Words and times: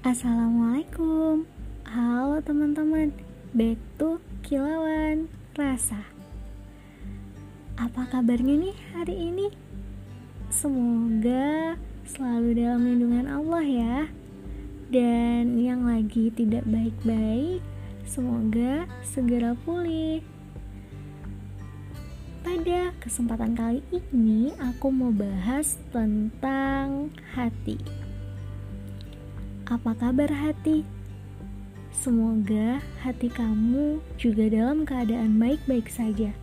Assalamualaikum. 0.00 1.44
Halo 1.84 2.40
teman-teman. 2.40 3.12
Back 3.52 3.76
to 4.00 4.16
Kilauan 4.40 5.28
Rasa. 5.52 6.08
Apa 7.76 8.08
kabarnya 8.08 8.56
nih 8.56 8.76
hari 8.96 9.28
ini? 9.28 9.52
Semoga 10.48 11.76
selalu 12.08 12.64
dalam 12.64 12.80
lindungan 12.88 13.28
Allah 13.28 13.60
ya. 13.60 13.98
Dan 14.88 15.60
yang 15.60 15.84
lagi 15.84 16.32
tidak 16.32 16.64
baik-baik 16.64 17.60
Semoga 18.08 18.88
segera 19.04 19.52
pulih. 19.68 20.24
Pada 22.40 22.96
kesempatan 23.04 23.52
kali 23.52 23.84
ini 23.92 24.56
aku 24.56 24.88
mau 24.88 25.12
bahas 25.12 25.76
tentang 25.92 27.12
hati. 27.36 27.99
Apa 29.70 29.94
kabar 29.94 30.26
hati? 30.26 30.82
Semoga 31.94 32.82
hati 33.06 33.30
kamu 33.30 34.02
juga 34.18 34.50
dalam 34.50 34.82
keadaan 34.82 35.38
baik-baik 35.38 35.86
saja. 35.86 36.34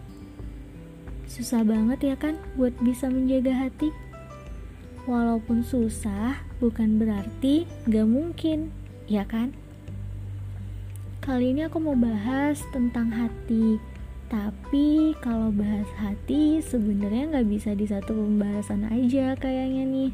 Susah 1.28 1.68
banget 1.68 2.08
ya 2.08 2.16
kan 2.16 2.40
buat 2.56 2.72
bisa 2.80 3.12
menjaga 3.12 3.52
hati? 3.68 3.92
Walaupun 5.04 5.60
susah, 5.60 6.40
bukan 6.64 7.04
berarti 7.04 7.68
gak 7.92 8.08
mungkin, 8.08 8.72
ya 9.12 9.28
kan? 9.28 9.52
Kali 11.20 11.52
ini 11.52 11.68
aku 11.68 11.84
mau 11.84 12.00
bahas 12.00 12.64
tentang 12.72 13.12
hati. 13.12 13.76
Tapi 14.32 15.12
kalau 15.20 15.52
bahas 15.52 15.88
hati 16.00 16.64
sebenarnya 16.64 17.36
nggak 17.36 17.48
bisa 17.52 17.76
di 17.76 17.92
satu 17.92 18.16
pembahasan 18.16 18.88
aja 18.88 19.36
kayaknya 19.36 19.84
nih. 19.84 20.12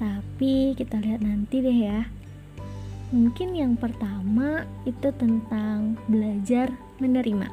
Tapi 0.00 0.72
kita 0.72 1.04
lihat 1.04 1.20
nanti 1.20 1.60
deh 1.60 1.80
ya. 1.84 2.19
Mungkin 3.10 3.58
yang 3.58 3.74
pertama 3.74 4.62
itu 4.86 5.10
tentang 5.18 5.98
belajar 6.06 6.70
menerima. 7.02 7.50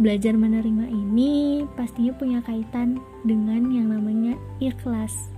Belajar 0.00 0.32
menerima 0.32 0.88
ini 0.88 1.68
pastinya 1.76 2.16
punya 2.16 2.40
kaitan 2.40 2.96
dengan 3.28 3.68
yang 3.68 3.92
namanya 3.92 4.40
ikhlas. 4.56 5.28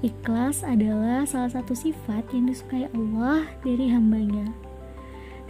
Ikhlas 0.00 0.64
adalah 0.64 1.28
salah 1.28 1.52
satu 1.52 1.76
sifat 1.76 2.24
yang 2.32 2.48
disukai 2.48 2.88
Allah 2.96 3.44
dari 3.60 3.92
hambanya. 3.92 4.48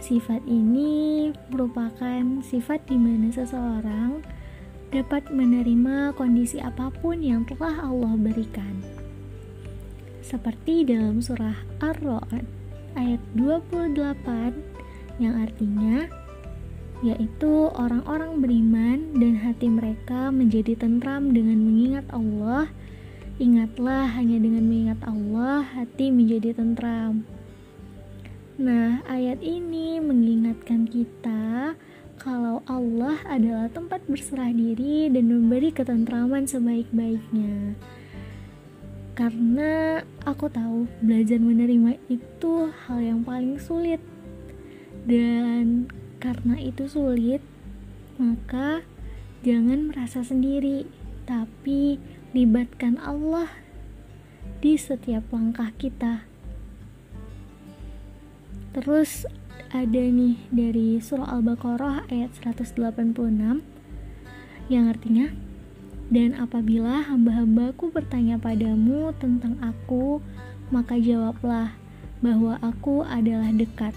Sifat 0.03 0.43
ini 0.43 1.31
merupakan 1.55 2.43
sifat 2.43 2.83
di 2.91 2.99
mana 2.99 3.31
seseorang 3.31 4.19
dapat 4.91 5.31
menerima 5.31 6.19
kondisi 6.19 6.59
apa 6.59 6.91
pun 6.99 7.23
yang 7.23 7.47
telah 7.47 7.79
Allah 7.79 8.11
berikan 8.19 9.00
seperti 10.21 10.85
dalam 10.85 11.19
surah 11.19 11.57
Ar-Ra'd 11.81 12.45
ayat 12.95 13.21
28 13.35 13.97
yang 15.21 15.37
artinya 15.37 16.09
yaitu 17.01 17.73
orang-orang 17.73 18.37
beriman 18.45 19.17
dan 19.17 19.33
hati 19.41 19.65
mereka 19.65 20.29
menjadi 20.29 20.77
tentram 20.77 21.33
dengan 21.33 21.57
mengingat 21.57 22.05
Allah. 22.13 22.69
Ingatlah 23.41 24.05
hanya 24.21 24.37
dengan 24.37 24.69
mengingat 24.69 25.01
Allah 25.01 25.65
hati 25.65 26.13
menjadi 26.13 26.53
tentram. 26.53 27.25
Nah 28.61 29.01
ayat 29.09 29.41
ini 29.41 29.97
mengingatkan 29.97 30.85
kita 30.85 31.73
kalau 32.21 32.61
Allah 32.69 33.17
adalah 33.25 33.65
tempat 33.73 34.05
berserah 34.05 34.53
diri 34.53 35.09
dan 35.09 35.25
memberi 35.25 35.73
ketentraman 35.73 36.45
sebaik-baiknya 36.45 37.73
karena 39.11 40.01
aku 40.23 40.47
tahu 40.47 40.87
belajar 41.03 41.37
menerima 41.37 41.99
itu 42.07 42.71
hal 42.87 42.99
yang 43.03 43.21
paling 43.27 43.59
sulit. 43.59 43.99
Dan 45.03 45.89
karena 46.21 46.61
itu 46.61 46.85
sulit 46.85 47.41
maka 48.21 48.85
jangan 49.41 49.89
merasa 49.89 50.21
sendiri 50.21 50.85
tapi 51.25 51.97
libatkan 52.31 53.01
Allah 53.01 53.49
di 54.61 54.77
setiap 54.77 55.25
langkah 55.33 55.73
kita. 55.75 56.23
Terus 58.71 59.25
ada 59.71 59.99
nih 59.99 60.37
dari 60.53 60.99
surah 61.01 61.33
Al-Baqarah 61.39 62.07
ayat 62.07 62.31
186 62.39 63.63
yang 64.71 64.85
artinya 64.87 65.31
dan 66.11 66.35
apabila 66.35 67.07
hamba-hambaku 67.07 67.87
bertanya 67.87 68.35
padamu 68.35 69.15
tentang 69.15 69.55
aku, 69.63 70.19
maka 70.67 70.99
jawablah 70.99 71.71
bahwa 72.19 72.59
aku 72.59 73.07
adalah 73.07 73.47
dekat. 73.55 73.95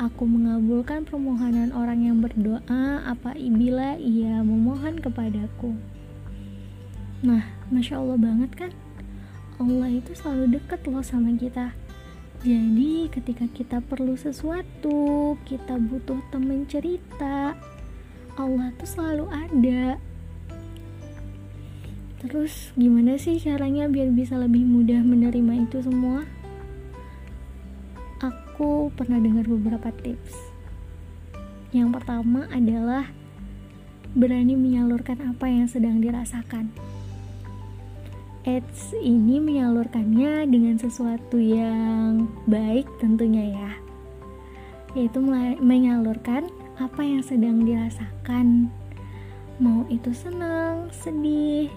Aku 0.00 0.24
mengabulkan 0.24 1.04
permohonan 1.04 1.70
orang 1.76 2.08
yang 2.08 2.24
berdoa 2.24 3.04
apabila 3.04 4.00
ia 4.00 4.40
memohon 4.40 4.96
kepadaku. 4.98 5.76
Nah, 7.20 7.44
masya 7.68 8.00
Allah 8.00 8.16
banget 8.16 8.50
kan? 8.56 8.72
Allah 9.60 9.92
itu 9.92 10.16
selalu 10.16 10.56
dekat 10.56 10.80
loh 10.88 11.04
sama 11.04 11.36
kita. 11.36 11.76
Jadi, 12.42 13.12
ketika 13.12 13.44
kita 13.52 13.78
perlu 13.84 14.16
sesuatu, 14.16 15.36
kita 15.44 15.76
butuh 15.76 16.18
teman 16.32 16.64
cerita, 16.64 17.54
Allah 18.40 18.72
tuh 18.80 18.88
selalu 18.88 19.28
ada 19.28 20.00
Terus 22.22 22.70
gimana 22.78 23.18
sih 23.18 23.42
caranya 23.42 23.90
biar 23.90 24.14
bisa 24.14 24.38
lebih 24.38 24.62
mudah 24.62 25.02
menerima 25.02 25.66
itu 25.66 25.82
semua? 25.82 26.22
Aku 28.22 28.94
pernah 28.94 29.18
dengar 29.18 29.42
beberapa 29.50 29.90
tips. 29.90 30.38
Yang 31.74 31.98
pertama 31.98 32.46
adalah 32.54 33.10
berani 34.14 34.54
menyalurkan 34.54 35.18
apa 35.34 35.50
yang 35.50 35.66
sedang 35.66 35.98
dirasakan. 35.98 36.70
Eits 38.42 38.94
ini 38.98 39.38
menyalurkannya 39.38 40.46
dengan 40.50 40.74
sesuatu 40.74 41.38
yang 41.38 42.26
baik 42.50 42.90
tentunya 42.98 43.54
ya 43.54 43.70
Yaitu 44.98 45.22
menyalurkan 45.62 46.50
apa 46.74 47.06
yang 47.06 47.22
sedang 47.22 47.62
dirasakan 47.62 48.66
Mau 49.62 49.86
itu 49.86 50.10
senang, 50.10 50.90
sedih, 50.90 51.70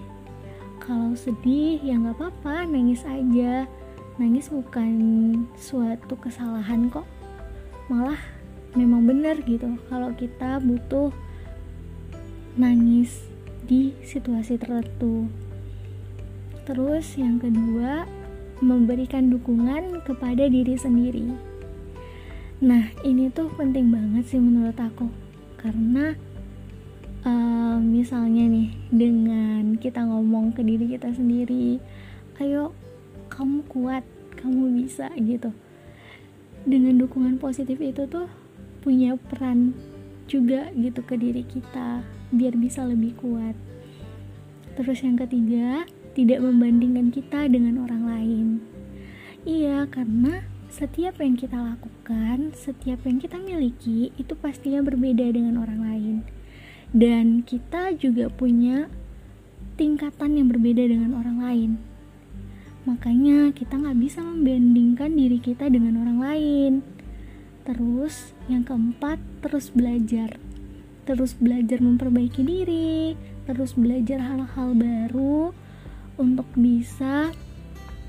kalau 0.86 1.18
sedih 1.18 1.82
ya 1.82 1.98
nggak 1.98 2.16
apa-apa 2.16 2.70
nangis 2.70 3.02
aja. 3.02 3.66
Nangis 4.16 4.48
bukan 4.48 4.94
suatu 5.58 6.14
kesalahan 6.16 6.88
kok. 6.88 7.04
Malah 7.90 8.22
memang 8.78 9.04
benar 9.04 9.42
gitu 9.42 9.76
kalau 9.90 10.14
kita 10.14 10.62
butuh 10.62 11.10
nangis 12.56 13.26
di 13.66 13.92
situasi 14.06 14.56
tertentu. 14.56 15.26
Terus 16.64 17.18
yang 17.18 17.42
kedua 17.42 18.06
memberikan 18.62 19.28
dukungan 19.28 20.06
kepada 20.06 20.48
diri 20.48 20.78
sendiri. 20.78 21.28
Nah 22.62 22.88
ini 23.04 23.28
tuh 23.28 23.52
penting 23.58 23.92
banget 23.92 24.32
sih 24.32 24.40
menurut 24.40 24.78
aku. 24.80 25.10
Karena 25.60 26.16
uh, 27.26 27.76
misalnya 27.82 28.46
nih 28.46 28.68
dengan 28.94 29.76
kita 29.76 30.06
ngomong 30.06 30.54
ke 30.54 30.62
diri 30.62 30.86
kita 30.86 31.10
sendiri 31.12 31.82
ayo 32.38 32.70
kamu 33.28 33.66
kuat 33.66 34.06
kamu 34.38 34.84
bisa 34.84 35.10
gitu. 35.18 35.50
Dengan 36.66 36.98
dukungan 37.02 37.42
positif 37.42 37.82
itu 37.82 38.06
tuh 38.06 38.30
punya 38.82 39.18
peran 39.18 39.74
juga 40.30 40.70
gitu 40.74 41.02
ke 41.02 41.18
diri 41.18 41.42
kita 41.42 42.02
biar 42.30 42.54
bisa 42.54 42.86
lebih 42.86 43.18
kuat. 43.18 43.56
Terus 44.78 45.02
yang 45.02 45.16
ketiga 45.16 45.88
tidak 46.12 46.44
membandingkan 46.44 47.10
kita 47.10 47.48
dengan 47.48 47.82
orang 47.82 48.02
lain. 48.06 48.46
Iya 49.46 49.86
karena 49.88 50.44
setiap 50.68 51.22
yang 51.22 51.38
kita 51.38 51.56
lakukan, 51.56 52.52
setiap 52.52 53.00
yang 53.06 53.22
kita 53.22 53.40
miliki 53.40 54.12
itu 54.20 54.34
pastinya 54.36 54.84
berbeda 54.84 55.24
dengan 55.32 55.56
orang 55.62 55.80
lain 55.80 56.16
dan 56.94 57.42
kita 57.42 57.94
juga 57.98 58.30
punya 58.30 58.86
tingkatan 59.76 60.38
yang 60.38 60.48
berbeda 60.48 60.86
dengan 60.86 61.18
orang 61.18 61.38
lain. 61.42 61.70
Makanya 62.86 63.50
kita 63.50 63.76
nggak 63.76 63.98
bisa 63.98 64.22
membandingkan 64.22 65.10
diri 65.12 65.42
kita 65.42 65.66
dengan 65.66 66.00
orang 66.06 66.18
lain. 66.22 66.72
Terus 67.66 68.30
yang 68.46 68.62
keempat 68.62 69.18
terus 69.42 69.74
belajar. 69.74 70.38
Terus 71.02 71.34
belajar 71.34 71.82
memperbaiki 71.82 72.46
diri. 72.46 73.18
Terus 73.46 73.74
belajar 73.74 74.22
hal-hal 74.22 74.74
baru 74.78 75.50
untuk 76.16 76.46
bisa 76.54 77.34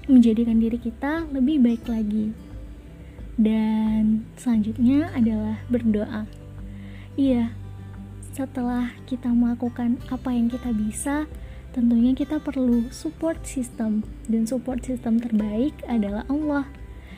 menjadikan 0.08 0.62
diri 0.62 0.78
kita 0.78 1.26
lebih 1.34 1.58
baik 1.60 1.84
lagi. 1.90 2.32
Dan 3.34 4.30
selanjutnya 4.38 5.10
adalah 5.14 5.58
berdoa. 5.74 6.30
Iya 7.18 7.67
setelah 8.38 8.94
kita 9.10 9.34
melakukan 9.34 9.98
apa 10.14 10.30
yang 10.30 10.46
kita 10.46 10.70
bisa, 10.70 11.26
tentunya 11.74 12.14
kita 12.14 12.38
perlu 12.38 12.86
support 12.94 13.42
system. 13.42 14.06
Dan 14.30 14.46
support 14.46 14.86
system 14.86 15.18
terbaik 15.18 15.74
adalah 15.90 16.22
Allah. 16.30 16.70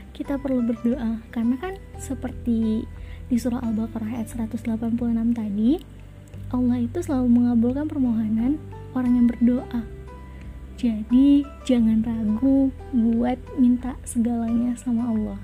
kita 0.10 0.36
perlu 0.36 0.60
berdoa 0.60 1.24
karena 1.32 1.56
kan 1.64 1.80
seperti 1.96 2.84
di 3.32 3.38
surah 3.40 3.64
Al-Baqarah 3.64 4.20
ayat 4.20 4.28
186 4.52 5.00
tadi 5.32 5.80
Allah 6.52 6.82
itu 6.82 7.00
selalu 7.00 7.40
mengabulkan 7.40 7.86
permohonan 7.88 8.60
orang 8.98 9.14
yang 9.16 9.28
berdoa. 9.32 9.82
Jadi 10.76 11.48
jangan 11.64 12.04
ragu 12.04 12.74
buat 12.92 13.40
minta 13.56 13.96
segalanya 14.04 14.76
sama 14.76 15.08
Allah. 15.08 15.40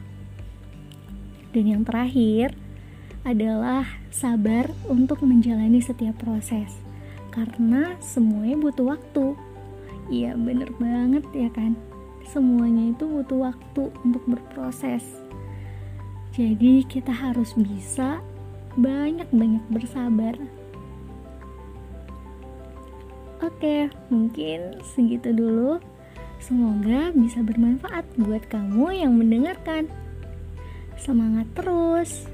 Dan 1.56 1.72
yang 1.72 1.84
terakhir 1.88 2.52
adalah 3.26 3.84
sabar 4.14 4.70
untuk 4.86 5.26
menjalani 5.26 5.82
setiap 5.82 6.16
proses 6.22 6.80
karena 7.34 7.98
semuanya 8.00 8.56
butuh 8.62 8.96
waktu 8.96 9.36
iya 10.08 10.38
bener 10.38 10.72
banget 10.78 11.26
ya 11.34 11.50
kan 11.52 11.76
semuanya 12.30 12.96
itu 12.96 13.04
butuh 13.04 13.52
waktu 13.52 13.92
untuk 14.06 14.24
berproses 14.30 15.04
jadi 16.36 16.84
kita 16.84 17.16
harus 17.16 17.56
bisa 17.56 18.20
banyak-banyak 18.76 19.64
bersabar. 19.72 20.36
Oke, 23.40 23.88
mungkin 24.12 24.84
segitu 24.84 25.32
dulu. 25.32 25.80
Semoga 26.44 27.16
bisa 27.16 27.40
bermanfaat 27.40 28.04
buat 28.20 28.44
kamu 28.52 29.00
yang 29.00 29.16
mendengarkan. 29.16 29.88
Semangat 31.00 31.48
terus. 31.56 32.28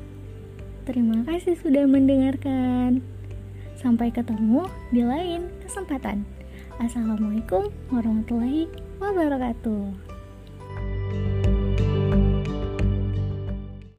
Terima 0.81 1.21
kasih 1.29 1.53
sudah 1.61 1.85
mendengarkan. 1.85 3.05
Sampai 3.77 4.09
ketemu 4.09 4.65
di 4.89 5.05
lain 5.05 5.49
kesempatan. 5.61 6.25
Assalamualaikum 6.81 7.69
warahmatullahi 7.93 8.65
wabarakatuh. 8.97 10.10